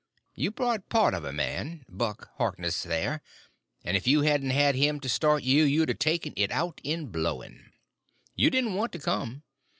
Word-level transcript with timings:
You 0.33 0.49
brought 0.49 0.89
part 0.89 1.13
of 1.13 1.23
a 1.23 1.31
man—Buck 1.31 2.31
Harkness, 2.37 2.81
there—and 2.81 3.95
if 3.95 4.07
you 4.07 4.21
hadn't 4.21 4.49
had 4.49 4.73
him 4.73 4.99
to 4.99 5.07
start 5.07 5.43
you, 5.43 5.63
you'd 5.63 5.91
a 5.91 5.93
taken 5.93 6.33
it 6.35 6.49
out 6.49 6.81
in 6.83 7.05
blowing. 7.11 7.71
"You 8.33 8.49
didn't 8.49 8.73
want 8.73 8.93
to 8.93 8.99
come. 8.99 9.43